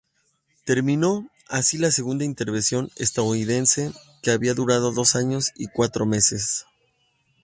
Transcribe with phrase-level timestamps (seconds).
[0.65, 3.91] Terminó así la segunda intervención estadounidense,
[4.23, 6.65] que había durado dos años y cuatro meses.